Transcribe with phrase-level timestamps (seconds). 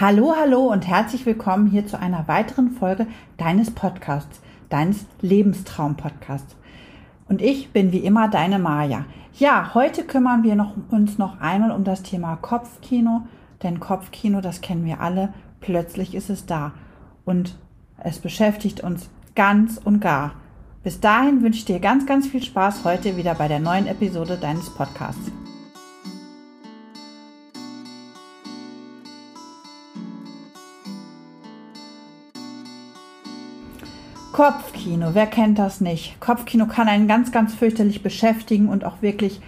[0.00, 6.56] Hallo, hallo und herzlich willkommen hier zu einer weiteren Folge deines Podcasts, deines Lebenstraum-Podcasts.
[7.28, 9.04] Und ich bin wie immer deine Maja.
[9.34, 13.26] Ja, heute kümmern wir noch, uns noch einmal um das Thema Kopfkino,
[13.62, 16.72] denn Kopfkino, das kennen wir alle, plötzlich ist es da
[17.26, 17.58] und
[17.98, 20.32] es beschäftigt uns ganz und gar.
[20.82, 24.38] Bis dahin wünsche ich dir ganz, ganz viel Spaß heute wieder bei der neuen Episode
[24.40, 25.30] deines Podcasts.
[34.32, 36.20] Kopfkino, wer kennt das nicht?
[36.20, 39.40] Kopfkino kann einen ganz, ganz fürchterlich beschäftigen und auch wirklich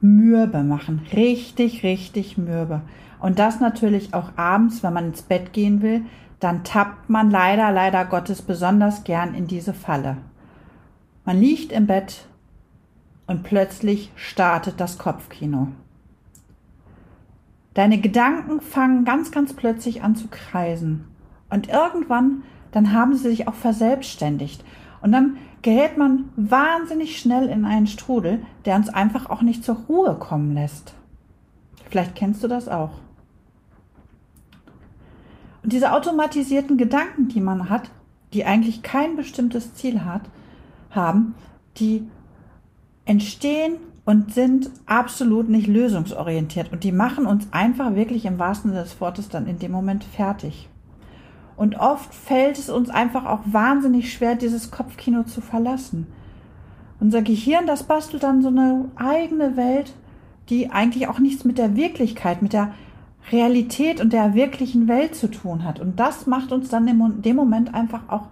[0.00, 1.06] mürbe machen.
[1.12, 2.82] Richtig, richtig mürbe.
[3.18, 6.02] Und das natürlich auch abends, wenn man ins Bett gehen will,
[6.38, 10.18] dann tappt man leider, leider Gottes besonders gern in diese Falle.
[11.24, 12.26] Man liegt im Bett
[13.26, 15.68] und plötzlich startet das Kopfkino.
[17.74, 21.08] Deine Gedanken fangen ganz, ganz plötzlich an zu kreisen.
[21.50, 22.42] Und irgendwann
[22.76, 24.62] dann haben sie sich auch verselbstständigt.
[25.00, 29.76] Und dann gerät man wahnsinnig schnell in einen Strudel, der uns einfach auch nicht zur
[29.88, 30.92] Ruhe kommen lässt.
[31.88, 32.90] Vielleicht kennst du das auch.
[35.62, 37.90] Und diese automatisierten Gedanken, die man hat,
[38.34, 40.28] die eigentlich kein bestimmtes Ziel hat,
[40.90, 41.34] haben,
[41.78, 42.06] die
[43.06, 48.82] entstehen und sind absolut nicht lösungsorientiert und die machen uns einfach wirklich im wahrsten Sinne
[48.82, 50.68] des Wortes dann in dem Moment fertig.
[51.56, 56.06] Und oft fällt es uns einfach auch wahnsinnig schwer, dieses Kopfkino zu verlassen.
[57.00, 59.94] Unser Gehirn, das bastelt dann so eine eigene Welt,
[60.48, 62.72] die eigentlich auch nichts mit der Wirklichkeit, mit der
[63.32, 65.80] Realität und der wirklichen Welt zu tun hat.
[65.80, 68.28] Und das macht uns dann in dem Moment einfach auch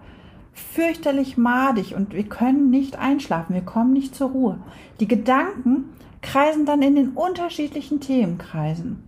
[0.53, 4.57] fürchterlich madig und wir können nicht einschlafen, wir kommen nicht zur Ruhe.
[5.01, 5.89] Die Gedanken
[6.21, 9.03] kreisen dann in den unterschiedlichen Themenkreisen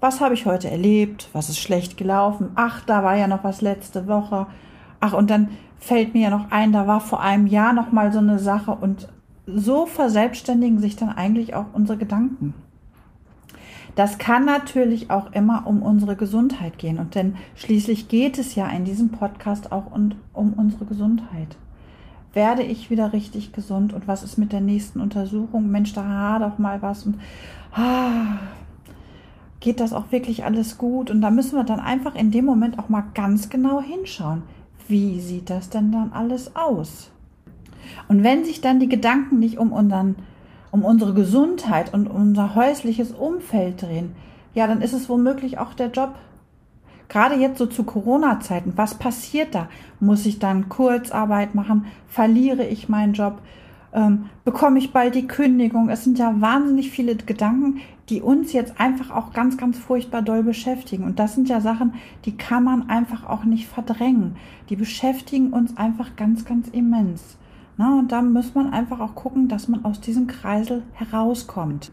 [0.00, 3.60] was habe ich heute erlebt, was ist schlecht gelaufen, ach, da war ja noch was
[3.60, 4.46] letzte Woche,
[5.00, 5.48] ach, und dann
[5.80, 8.72] fällt mir ja noch ein, da war vor einem Jahr noch mal so eine Sache.
[8.72, 9.08] Und
[9.46, 12.54] so verselbstständigen sich dann eigentlich auch unsere Gedanken.
[13.96, 16.98] Das kann natürlich auch immer um unsere Gesundheit gehen.
[16.98, 21.56] Und denn schließlich geht es ja in diesem Podcast auch um, um unsere Gesundheit.
[22.32, 23.92] Werde ich wieder richtig gesund?
[23.92, 25.70] Und was ist mit der nächsten Untersuchung?
[25.70, 27.04] Mensch, da hat doch mal was.
[27.04, 27.18] Und
[27.72, 28.38] ah,
[29.60, 31.10] geht das auch wirklich alles gut?
[31.10, 34.42] Und da müssen wir dann einfach in dem Moment auch mal ganz genau hinschauen.
[34.88, 37.10] Wie sieht das denn dann alles aus?
[38.08, 40.16] Und wenn sich dann die Gedanken nicht um unseren,
[40.70, 44.16] um unsere Gesundheit und unser häusliches Umfeld drehen,
[44.54, 46.14] ja, dann ist es womöglich auch der Job.
[47.08, 49.68] Gerade jetzt so zu Corona-Zeiten, was passiert da?
[49.98, 51.86] Muss ich dann Kurzarbeit machen?
[52.08, 53.40] Verliere ich meinen Job?
[53.92, 55.88] Ähm, bekomme ich bald die Kündigung.
[55.88, 60.42] Es sind ja wahnsinnig viele Gedanken, die uns jetzt einfach auch ganz, ganz furchtbar doll
[60.42, 61.04] beschäftigen.
[61.04, 64.36] Und das sind ja Sachen, die kann man einfach auch nicht verdrängen.
[64.68, 67.38] Die beschäftigen uns einfach ganz, ganz immens.
[67.76, 71.92] Na, und da muss man einfach auch gucken, dass man aus diesem Kreisel herauskommt.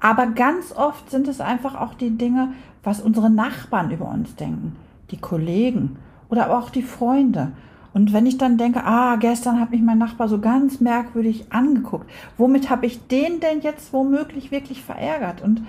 [0.00, 4.76] Aber ganz oft sind es einfach auch die Dinge, was unsere Nachbarn über uns denken,
[5.10, 5.96] die Kollegen
[6.30, 7.52] oder auch die Freunde.
[7.92, 12.08] Und wenn ich dann denke, ah, gestern hat mich mein Nachbar so ganz merkwürdig angeguckt,
[12.38, 15.42] womit habe ich den denn jetzt womöglich wirklich verärgert?
[15.42, 15.62] Und,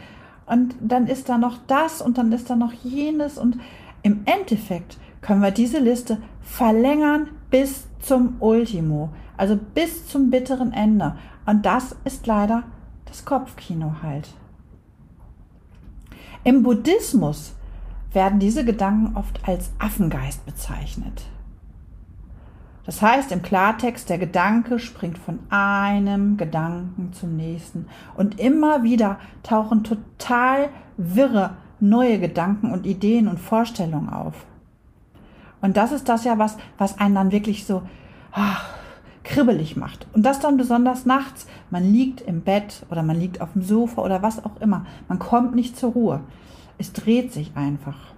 [0.46, 3.58] und dann ist da noch das und dann ist da noch jenes und
[4.04, 11.16] im Endeffekt können wir diese Liste verlängern bis zum Ultimo, also bis zum bitteren Ende.
[11.46, 12.64] Und das ist leider
[13.06, 14.30] das Kopfkino halt.
[16.44, 17.54] Im Buddhismus
[18.14, 21.24] werden diese Gedanken oft als Affengeist bezeichnet.
[22.92, 27.88] Das heißt im Klartext, der Gedanke springt von einem Gedanken zum nächsten
[28.18, 34.46] und immer wieder tauchen total wirre neue Gedanken und Ideen und Vorstellungen auf.
[35.62, 37.84] Und das ist das ja was, was einen dann wirklich so
[38.34, 38.68] ach,
[39.24, 40.08] kribbelig macht.
[40.12, 41.48] Und das dann besonders nachts.
[41.70, 44.86] Man liegt im Bett oder man liegt auf dem Sofa oder was auch immer.
[45.08, 46.20] Man kommt nicht zur Ruhe.
[46.78, 48.12] Es dreht sich einfach.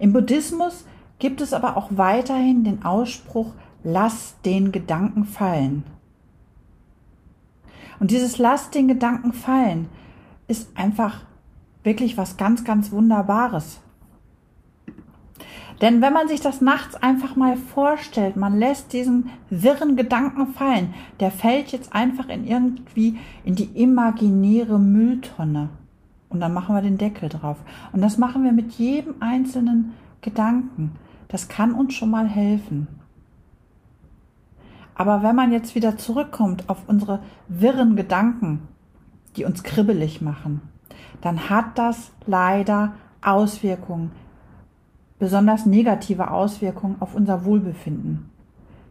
[0.00, 0.84] Im Buddhismus
[1.18, 3.52] gibt es aber auch weiterhin den Ausspruch,
[3.84, 5.84] lass den Gedanken fallen.
[8.00, 9.88] Und dieses lass den Gedanken fallen
[10.46, 11.22] ist einfach
[11.82, 13.80] wirklich was ganz, ganz Wunderbares.
[15.80, 20.92] Denn wenn man sich das nachts einfach mal vorstellt, man lässt diesen wirren Gedanken fallen,
[21.20, 25.68] der fällt jetzt einfach in irgendwie in die imaginäre Mülltonne.
[26.28, 27.58] Und dann machen wir den Deckel drauf.
[27.92, 30.92] Und das machen wir mit jedem einzelnen Gedanken.
[31.28, 32.88] Das kann uns schon mal helfen.
[34.94, 38.66] Aber wenn man jetzt wieder zurückkommt auf unsere wirren Gedanken,
[39.36, 40.60] die uns kribbelig machen,
[41.20, 44.10] dann hat das leider Auswirkungen,
[45.18, 48.30] besonders negative Auswirkungen auf unser Wohlbefinden.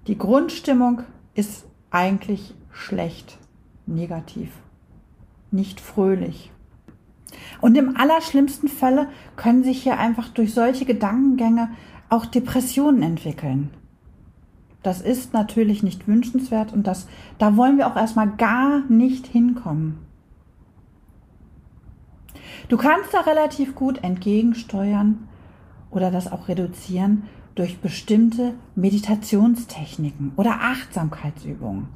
[0.07, 1.01] Die Grundstimmung
[1.33, 3.37] ist eigentlich schlecht,
[3.85, 4.51] negativ,
[5.51, 6.51] nicht fröhlich.
[7.59, 11.69] Und im allerschlimmsten Falle können sich hier einfach durch solche Gedankengänge
[12.09, 13.71] auch Depressionen entwickeln.
[14.83, 17.07] Das ist natürlich nicht wünschenswert und das,
[17.39, 19.99] da wollen wir auch erstmal gar nicht hinkommen.
[22.69, 25.27] Du kannst da relativ gut entgegensteuern
[25.89, 27.23] oder das auch reduzieren
[27.55, 31.87] durch bestimmte Meditationstechniken oder Achtsamkeitsübungen.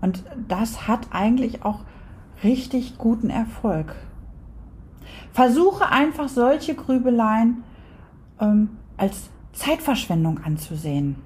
[0.00, 1.80] Und das hat eigentlich auch
[2.44, 3.94] richtig guten Erfolg.
[5.32, 7.64] Versuche einfach solche Grübeleien
[8.40, 11.16] ähm, als Zeitverschwendung anzusehen.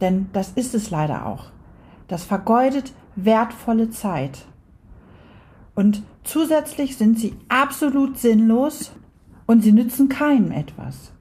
[0.00, 1.46] Denn das ist es leider auch.
[2.08, 4.46] Das vergeudet wertvolle Zeit.
[5.74, 8.92] Und zusätzlich sind sie absolut sinnlos
[9.46, 11.12] und sie nützen keinem etwas.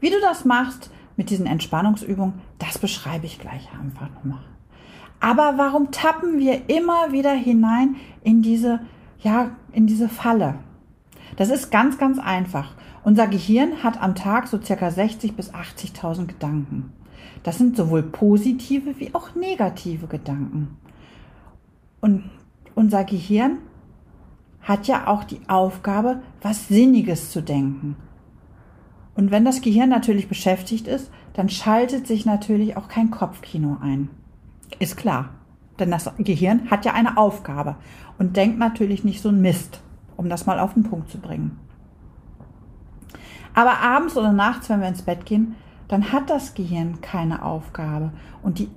[0.00, 4.44] Wie du das machst mit diesen Entspannungsübungen, das beschreibe ich gleich einfach nochmal.
[5.20, 8.80] Aber warum tappen wir immer wieder hinein in diese,
[9.20, 10.56] ja, in diese Falle?
[11.36, 12.74] Das ist ganz, ganz einfach.
[13.06, 16.92] Unser Gehirn hat am Tag so circa 60 bis 80.000 Gedanken.
[17.44, 20.76] Das sind sowohl positive wie auch negative Gedanken.
[22.00, 22.28] Und
[22.74, 23.58] unser Gehirn
[24.60, 27.94] hat ja auch die Aufgabe, was Sinniges zu denken.
[29.14, 34.10] Und wenn das Gehirn natürlich beschäftigt ist, dann schaltet sich natürlich auch kein Kopfkino ein.
[34.80, 35.28] Ist klar.
[35.78, 37.76] Denn das Gehirn hat ja eine Aufgabe
[38.18, 39.80] und denkt natürlich nicht so ein Mist,
[40.16, 41.60] um das mal auf den Punkt zu bringen.
[43.56, 45.56] Aber abends oder nachts, wenn wir ins Bett gehen,
[45.88, 48.12] dann hat das Gehirn keine Aufgabe
[48.42, 48.68] und die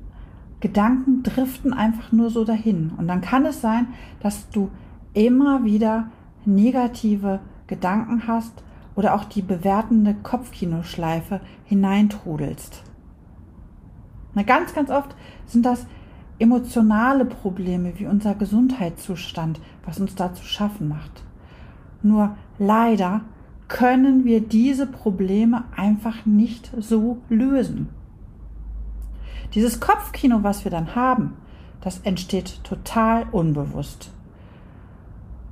[0.61, 2.93] Gedanken driften einfach nur so dahin.
[2.95, 3.87] Und dann kann es sein,
[4.21, 4.71] dass du
[5.13, 6.07] immer wieder
[6.45, 8.63] negative Gedanken hast
[8.95, 12.81] oder auch die bewertende Kopfkinoschleife hineintrudelst.
[14.33, 15.13] Na, ganz, ganz oft
[15.45, 15.87] sind das
[16.39, 21.23] emotionale Probleme wie unser Gesundheitszustand, was uns da zu schaffen macht.
[22.01, 23.21] Nur leider
[23.69, 27.87] können wir diese Probleme einfach nicht so lösen.
[29.53, 31.37] Dieses Kopfkino, was wir dann haben,
[31.81, 34.11] das entsteht total unbewusst.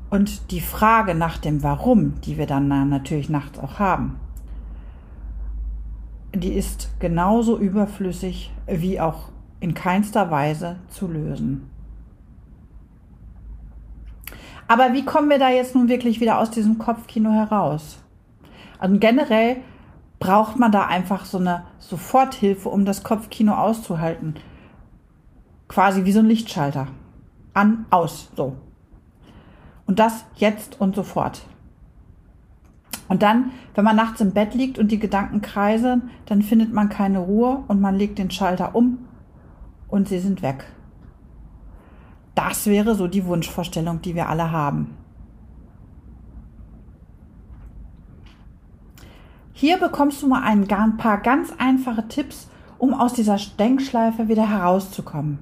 [0.09, 4.19] Und die Frage nach dem Warum, die wir dann natürlich nachts auch haben,
[6.33, 9.29] die ist genauso überflüssig wie auch
[9.59, 11.69] in keinster Weise zu lösen.
[14.67, 17.99] Aber wie kommen wir da jetzt nun wirklich wieder aus diesem Kopfkino heraus?
[18.79, 19.57] Also generell
[20.19, 24.35] braucht man da einfach so eine Soforthilfe, um das Kopfkino auszuhalten.
[25.67, 26.87] Quasi wie so ein Lichtschalter.
[27.53, 28.55] An, aus, so.
[29.85, 31.41] Und das jetzt und sofort.
[33.07, 36.89] Und dann, wenn man nachts im Bett liegt und die Gedanken kreisen, dann findet man
[36.89, 38.99] keine Ruhe und man legt den Schalter um
[39.87, 40.65] und sie sind weg.
[42.35, 44.95] Das wäre so die Wunschvorstellung, die wir alle haben.
[49.59, 50.67] Hier bekommst du mal ein
[50.97, 55.39] paar ganz einfache Tipps, um aus dieser Denkschleife wieder herauszukommen.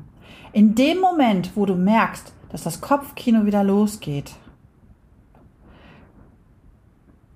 [0.54, 4.32] In dem Moment, wo du merkst, dass das Kopfkino wieder losgeht,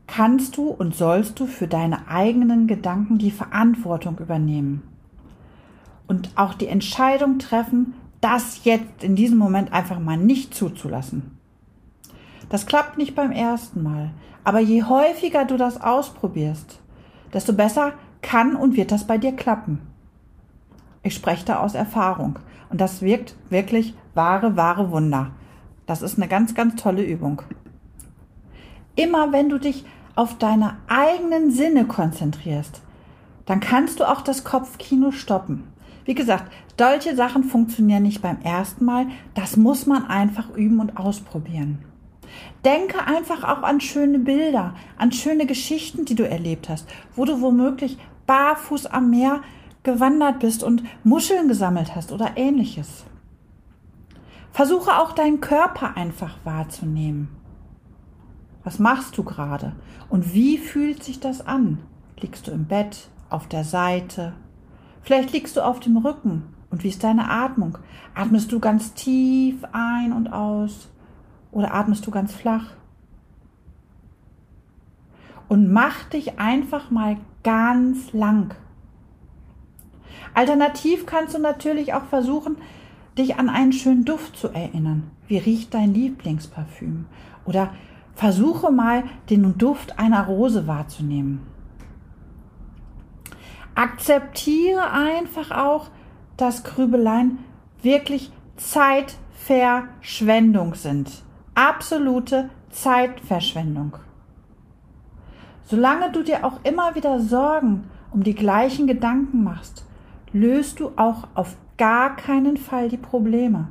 [0.07, 4.81] kannst du und sollst du für deine eigenen Gedanken die Verantwortung übernehmen
[6.07, 11.38] und auch die Entscheidung treffen, das jetzt in diesem Moment einfach mal nicht zuzulassen.
[12.49, 14.11] Das klappt nicht beim ersten Mal,
[14.43, 16.79] aber je häufiger du das ausprobierst,
[17.33, 19.81] desto besser kann und wird das bei dir klappen.
[21.03, 22.39] Ich spreche da aus Erfahrung
[22.69, 25.31] und das wirkt wirklich wahre, wahre Wunder.
[25.85, 27.41] Das ist eine ganz, ganz tolle Übung.
[28.95, 32.81] Immer wenn du dich auf deine eigenen Sinne konzentrierst,
[33.45, 35.63] dann kannst du auch das Kopfkino stoppen.
[36.05, 39.07] Wie gesagt, solche Sachen funktionieren nicht beim ersten Mal.
[39.33, 41.79] Das muss man einfach üben und ausprobieren.
[42.65, 47.41] Denke einfach auch an schöne Bilder, an schöne Geschichten, die du erlebt hast, wo du
[47.41, 49.41] womöglich barfuß am Meer
[49.83, 53.05] gewandert bist und Muscheln gesammelt hast oder ähnliches.
[54.51, 57.29] Versuche auch deinen Körper einfach wahrzunehmen.
[58.63, 59.73] Was machst du gerade?
[60.09, 61.79] Und wie fühlt sich das an?
[62.19, 64.33] Liegst du im Bett, auf der Seite?
[65.01, 66.43] Vielleicht liegst du auf dem Rücken.
[66.69, 67.77] Und wie ist deine Atmung?
[68.13, 70.91] Atmest du ganz tief ein und aus?
[71.51, 72.75] Oder atmest du ganz flach?
[75.47, 78.55] Und mach dich einfach mal ganz lang.
[80.33, 82.57] Alternativ kannst du natürlich auch versuchen,
[83.17, 85.11] dich an einen schönen Duft zu erinnern.
[85.27, 87.05] Wie riecht dein Lieblingsparfüm?
[87.45, 87.73] Oder
[88.13, 91.41] versuche mal, den Duft einer Rose wahrzunehmen.
[93.75, 95.89] Akzeptiere einfach auch,
[96.37, 97.39] dass Grübeleien
[97.81, 101.23] wirklich Zeitverschwendung sind.
[101.59, 103.97] Absolute Zeitverschwendung.
[105.65, 109.85] Solange du dir auch immer wieder Sorgen um die gleichen Gedanken machst,
[110.31, 113.67] löst du auch auf gar keinen Fall die Probleme.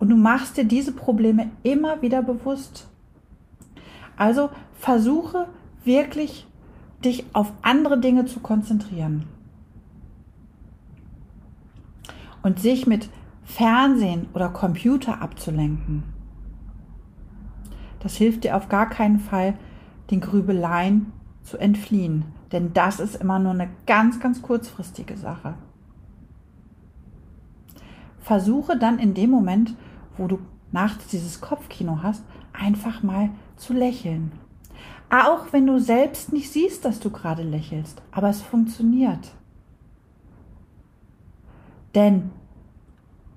[0.00, 2.88] Und du machst dir diese Probleme immer wieder bewusst.
[4.16, 5.46] Also versuche
[5.84, 6.48] wirklich,
[7.04, 9.28] dich auf andere Dinge zu konzentrieren.
[12.42, 13.08] Und sich mit
[13.44, 16.18] Fernsehen oder Computer abzulenken.
[18.00, 19.54] Das hilft dir auf gar keinen Fall,
[20.10, 22.24] den Grübeleien zu entfliehen.
[22.52, 25.54] Denn das ist immer nur eine ganz, ganz kurzfristige Sache.
[28.18, 29.74] Versuche dann in dem Moment,
[30.16, 30.38] wo du
[30.72, 34.32] nachts dieses Kopfkino hast, einfach mal zu lächeln.
[35.10, 39.32] Auch wenn du selbst nicht siehst, dass du gerade lächelst, aber es funktioniert.
[41.94, 42.30] Denn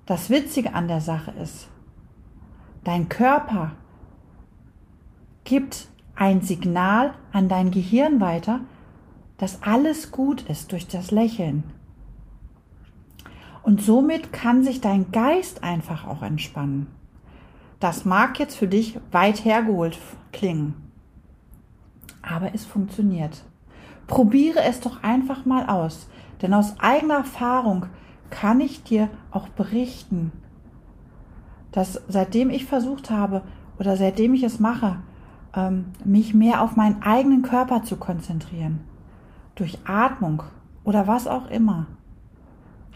[0.05, 1.69] das Witzige an der Sache ist,
[2.83, 3.71] dein Körper
[5.43, 8.61] gibt ein Signal an dein Gehirn weiter,
[9.37, 11.63] dass alles gut ist durch das Lächeln.
[13.63, 16.87] Und somit kann sich dein Geist einfach auch entspannen.
[17.79, 19.97] Das mag jetzt für dich weit hergeholt
[20.31, 20.75] klingen,
[22.21, 23.43] aber es funktioniert.
[24.07, 26.09] Probiere es doch einfach mal aus,
[26.41, 27.87] denn aus eigener Erfahrung
[28.29, 30.31] kann ich dir auch berichten,
[31.71, 33.41] dass seitdem ich versucht habe
[33.79, 34.99] oder seitdem ich es mache,
[36.03, 38.81] mich mehr auf meinen eigenen Körper zu konzentrieren,
[39.55, 40.43] durch Atmung
[40.83, 41.87] oder was auch immer,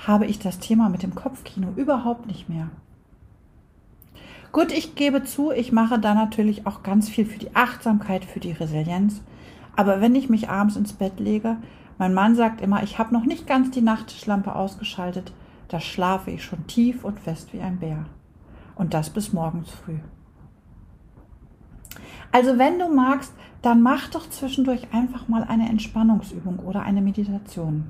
[0.08, 2.70] habe ich das Thema mit dem Kopfkino überhaupt nicht mehr.
[4.52, 8.40] Gut, ich gebe zu, ich mache da natürlich auch ganz viel für die Achtsamkeit, für
[8.40, 9.22] die Resilienz.
[9.76, 11.58] Aber wenn ich mich abends ins Bett lege,
[11.98, 15.32] mein Mann sagt immer, ich habe noch nicht ganz die Nachttischlampe ausgeschaltet,
[15.68, 18.06] da schlafe ich schon tief und fest wie ein Bär.
[18.76, 20.00] Und das bis morgens früh.
[22.32, 27.86] Also wenn du magst, dann mach doch zwischendurch einfach mal eine Entspannungsübung oder eine Meditation.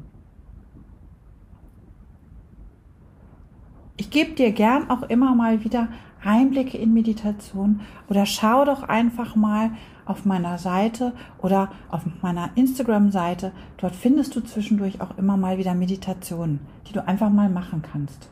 [3.97, 5.89] Ich gebe dir gern auch immer mal wieder
[6.23, 9.71] Einblicke in Meditation oder schau doch einfach mal
[10.05, 13.51] auf meiner Seite oder auf meiner Instagram-Seite.
[13.77, 18.29] Dort findest du zwischendurch auch immer mal wieder Meditationen, die du einfach mal machen kannst.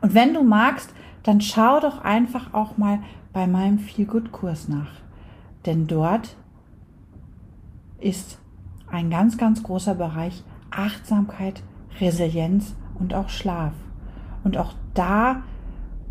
[0.00, 0.94] Und wenn du magst,
[1.28, 3.00] dann schau doch einfach auch mal
[3.34, 4.92] bei meinem Feel Good Kurs nach.
[5.66, 6.38] Denn dort
[8.00, 8.38] ist
[8.90, 11.62] ein ganz, ganz großer Bereich Achtsamkeit,
[12.00, 13.74] Resilienz und auch Schlaf.
[14.42, 15.42] Und auch da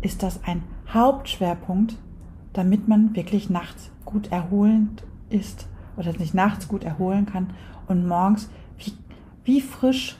[0.02, 0.62] ist das ein
[0.94, 1.96] Hauptschwerpunkt,
[2.52, 7.50] damit man wirklich nachts gut erholend ist oder sich nachts gut erholen kann
[7.88, 8.92] und morgens wie,
[9.42, 10.16] wie frisch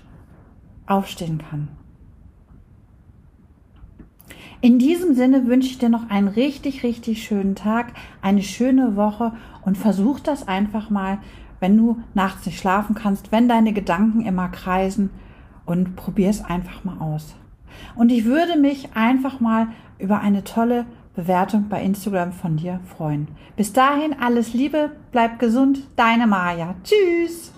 [0.89, 1.69] aufstehen kann.
[4.61, 9.33] In diesem Sinne wünsche ich dir noch einen richtig, richtig schönen Tag, eine schöne Woche
[9.65, 11.19] und versuch das einfach mal,
[11.61, 15.11] wenn du nachts nicht schlafen kannst, wenn deine Gedanken immer kreisen
[15.65, 17.37] und probier es einfach mal aus.
[17.95, 23.29] Und ich würde mich einfach mal über eine tolle Bewertung bei Instagram von dir freuen.
[23.57, 26.75] Bis dahin alles Liebe, bleib gesund, deine Maja.
[26.83, 27.58] Tschüss!